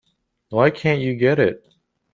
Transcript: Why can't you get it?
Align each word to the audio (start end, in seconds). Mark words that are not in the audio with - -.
Why 0.49 0.71
can't 0.71 0.99
you 0.99 1.13
get 1.13 1.37
it? 1.37 1.63